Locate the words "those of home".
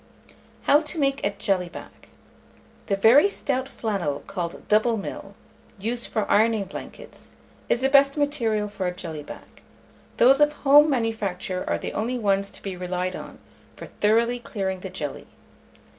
10.17-10.89